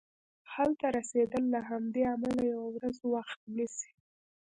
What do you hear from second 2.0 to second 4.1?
امله یوه ورځ وخت نیسي.